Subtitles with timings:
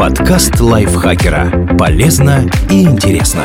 [0.00, 1.76] Подкаст лайфхакера.
[1.78, 3.44] Полезно и интересно.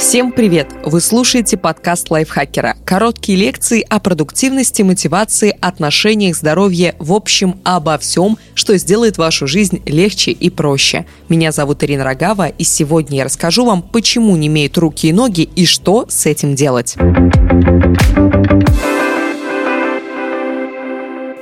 [0.00, 0.66] Всем привет!
[0.84, 2.74] Вы слушаете подкаст лайфхакера.
[2.84, 9.80] Короткие лекции о продуктивности, мотивации, отношениях, здоровье, в общем, обо всем, что сделает вашу жизнь
[9.86, 11.06] легче и проще.
[11.28, 15.42] Меня зовут Ирина Рогава, и сегодня я расскажу вам, почему не имеют руки и ноги
[15.42, 16.96] и что с этим делать.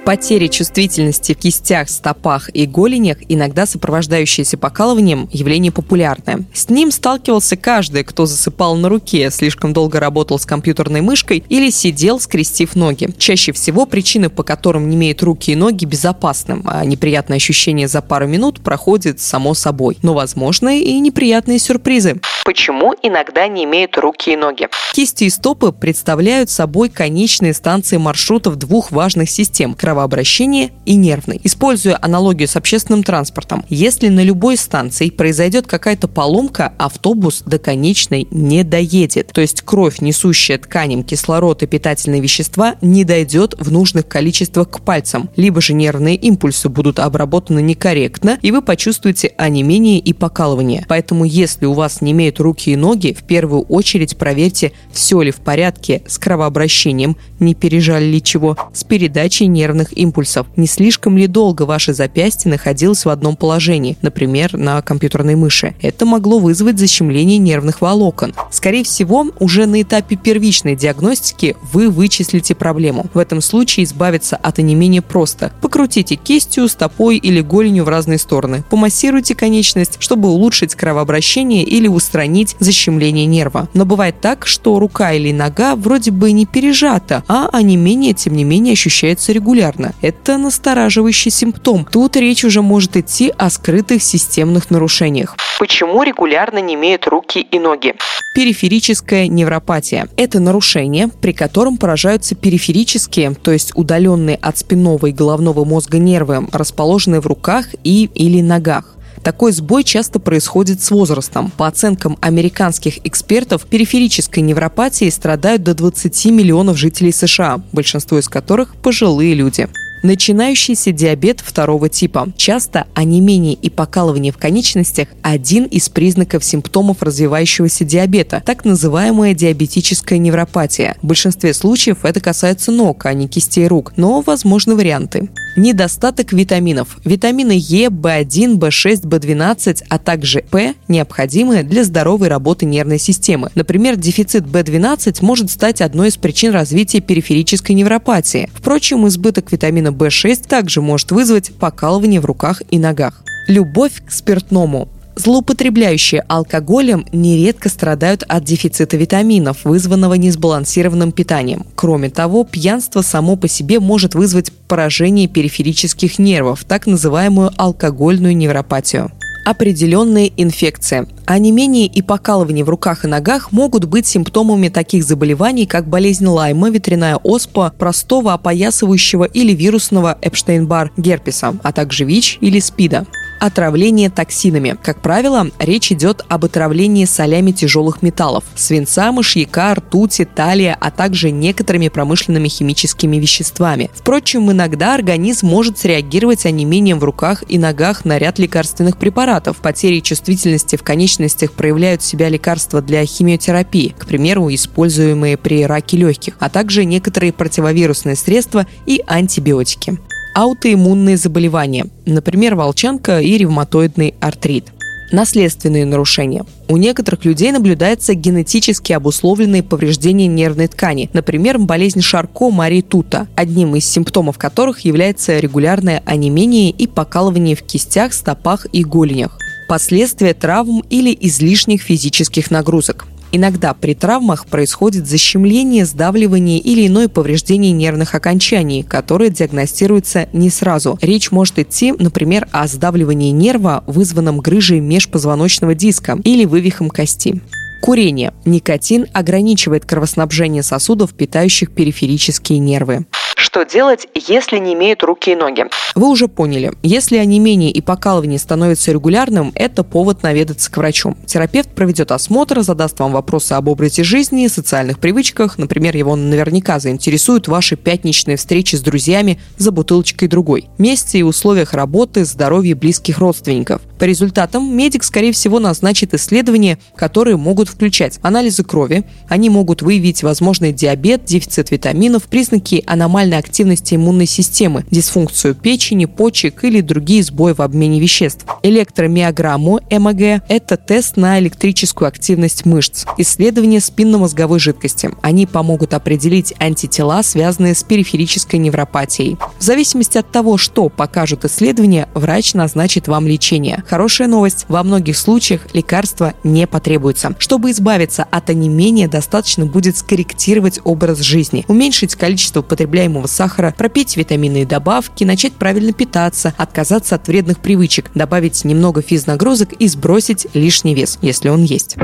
[0.04, 6.44] Потеря чувствительности в кистях, стопах и голенях, иногда сопровождающаяся покалыванием, явление популярное.
[6.52, 11.70] С ним сталкивался каждый, кто засыпал на руке, слишком долго работал с компьютерной мышкой или
[11.70, 13.08] сидел, скрестив ноги.
[13.16, 18.02] Чаще всего причины, по которым не имеют руки и ноги, безопасным, а неприятное ощущение за
[18.02, 19.96] пару минут проходит само собой.
[20.02, 22.20] Но возможны и неприятные сюрпризы.
[22.44, 24.68] Почему иногда не имеют руки и ноги?
[24.92, 31.40] Кисти и стопы представляют собой конечные станции маршрутов двух важных систем– кровообращения и нервной.
[31.44, 38.26] Используя аналогию с общественным транспортом, если на любой станции произойдет какая-то поломка, автобус до конечной
[38.32, 39.28] не доедет.
[39.32, 44.80] То есть кровь, несущая тканям кислород и питательные вещества, не дойдет в нужных количествах к
[44.80, 45.30] пальцам.
[45.36, 50.84] Либо же нервные импульсы будут обработаны некорректно, и вы почувствуете онемение и покалывание.
[50.88, 55.30] Поэтому если у вас не имеют руки и ноги, в первую очередь проверьте, все ли
[55.30, 61.26] в порядке с кровообращением, не пережали ли чего, с передачей нервных импульсов, не слишком ли
[61.26, 65.74] долго ваше запястье находилось в одном положении, например, на компьютерной мыши.
[65.82, 68.34] Это могло вызвать защемление нервных волокон.
[68.50, 73.06] Скорее всего, уже на этапе первичной диагностики вы вычислите проблему.
[73.14, 75.52] В этом случае избавиться от онемения просто.
[75.60, 78.64] Покрутите кистью, стопой или голенью в разные стороны.
[78.70, 83.68] Помассируйте конечность, чтобы улучшить кровообращение или устранить защемление нерва.
[83.74, 88.44] Но бывает так, что рука или нога вроде бы не пережата, а онемение, тем не
[88.44, 89.73] менее, ощущается регулярно.
[90.02, 91.86] Это настораживающий симптом.
[91.90, 95.36] Тут речь уже может идти о скрытых системных нарушениях.
[95.58, 97.94] Почему регулярно не имеют руки и ноги?
[98.34, 105.64] Периферическая невропатия– это нарушение, при котором поражаются периферические, то есть удаленные от спинного и головного
[105.64, 108.93] мозга нервы, расположенные в руках и или ногах.
[109.24, 111.50] Такой сбой часто происходит с возрастом.
[111.56, 118.76] По оценкам американских экспертов, периферической невропатией страдают до 20 миллионов жителей США, большинство из которых
[118.76, 119.66] пожилые люди.
[120.02, 122.28] Начинающийся диабет второго типа.
[122.36, 130.18] Часто онемение и покалывание в конечностях– один из признаков симптомов развивающегося диабета, так называемая диабетическая
[130.18, 130.96] невропатия.
[131.00, 135.30] В большинстве случаев это касается ног, а не кистей рук, но возможны варианты.
[135.56, 136.98] Недостаток витаминов.
[137.04, 143.50] Витамины Е, В1, В6, В12, а также П необходимы для здоровой работы нервной системы.
[143.54, 148.50] Например, дефицит В12 может стать одной из причин развития периферической невропатии.
[148.52, 153.22] Впрочем, избыток витамина В6 также может вызвать покалывание в руках и ногах.
[153.46, 154.88] Любовь к спиртному.
[155.16, 161.66] Злоупотребляющие алкоголем нередко страдают от дефицита витаминов, вызванного несбалансированным питанием.
[161.76, 169.12] Кроме того, пьянство само по себе может вызвать поражение периферических нервов, так называемую алкогольную невропатию
[169.44, 171.06] определенные инфекции.
[171.26, 176.70] А и покалывание в руках и ногах могут быть симптомами таких заболеваний, как болезнь Лайма,
[176.70, 183.06] ветряная оспа, простого опоясывающего или вирусного Эпштейн-Бар герпеса, а также ВИЧ или СПИДа
[183.46, 184.76] отравление токсинами.
[184.82, 191.30] Как правило, речь идет об отравлении солями тяжелых металлов– свинца, мышьяка, ртути, талия, а также
[191.30, 193.90] некоторыми промышленными химическими веществами.
[193.94, 199.58] Впрочем, иногда организм может среагировать онемением в руках и ногах на ряд лекарственных препаратов.
[199.58, 206.34] Потери чувствительности в конечностях проявляют себя лекарства для химиотерапии, к примеру, используемые при раке легких,
[206.40, 209.98] а также некоторые противовирусные средства и антибиотики
[210.34, 214.66] аутоиммунные заболевания, например, волчанка и ревматоидный артрит.
[215.12, 216.44] Наследственные нарушения.
[216.68, 223.76] У некоторых людей наблюдается генетически обусловленные повреждения нервной ткани, например, болезнь Шарко Мари Тута, одним
[223.76, 230.84] из симптомов которых является регулярное онемение и покалывание в кистях, стопах и голенях последствия травм
[230.90, 233.06] или излишних физических нагрузок.
[233.32, 240.98] Иногда при травмах происходит защемление, сдавливание или иное повреждение нервных окончаний, которые диагностируются не сразу.
[241.02, 247.40] Речь может идти, например, о сдавливании нерва, вызванном грыжей межпозвоночного диска или вывихом кости.
[247.84, 248.32] Курение.
[248.46, 253.04] Никотин ограничивает кровоснабжение сосудов, питающих периферические нервы.
[253.36, 255.66] Что делать, если не имеют руки и ноги?
[255.94, 261.14] Вы уже поняли, если онемение и покалывание становятся регулярным, это повод наведаться к врачу.
[261.26, 265.58] Терапевт проведет осмотр, задаст вам вопросы об образе жизни, социальных привычках.
[265.58, 270.70] Например, его наверняка заинтересуют ваши пятничные встречи с друзьями за бутылочкой другой.
[270.78, 273.82] Месте и условиях работы, здоровья близких родственников.
[274.04, 280.22] По результатам медик, скорее всего, назначит исследования, которые могут включать анализы крови, они могут выявить
[280.22, 287.54] возможный диабет, дефицит витаминов, признаки аномальной активности иммунной системы, дисфункцию печени, почек или другие сбои
[287.54, 288.44] в обмене веществ.
[288.62, 293.06] Электромиограмму МАГ– это тест на электрическую активность мышц.
[293.16, 295.12] Исследование спинномозговой жидкости.
[295.22, 299.38] Они помогут определить антитела, связанные с периферической невропатией.
[299.58, 303.82] В зависимости от того, что покажут исследования, врач назначит вам лечение.
[303.94, 304.66] Хорошая новость.
[304.66, 307.36] Во многих случаях лекарства не потребуется.
[307.38, 314.66] Чтобы избавиться от онемения, достаточно будет скорректировать образ жизни, уменьшить количество потребляемого сахара, пропить витаминные
[314.66, 321.20] добавки, начать правильно питаться, отказаться от вредных привычек, добавить немного физнагрузок и сбросить лишний вес,
[321.22, 321.94] если он есть.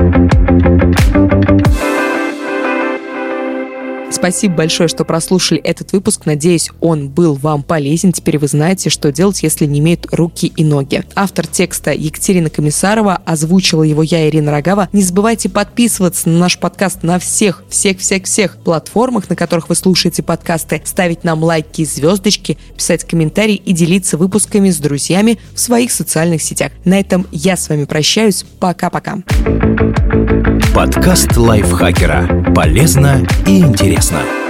[4.21, 6.27] Спасибо большое, что прослушали этот выпуск.
[6.27, 8.11] Надеюсь, он был вам полезен.
[8.11, 11.03] Теперь вы знаете, что делать, если не имеют руки и ноги.
[11.15, 14.89] Автор текста Екатерина Комиссарова, озвучила его я, Ирина Рогава.
[14.93, 19.75] Не забывайте подписываться на наш подкаст на всех, всех, всех, всех платформах, на которых вы
[19.75, 25.59] слушаете подкасты, ставить нам лайки и звездочки, писать комментарии и делиться выпусками с друзьями в
[25.59, 26.71] своих социальных сетях.
[26.85, 28.45] На этом я с вами прощаюсь.
[28.59, 29.17] Пока-пока.
[30.75, 32.53] Подкаст лайфхакера.
[32.55, 33.61] Полезно и
[34.11, 34.40] интересно.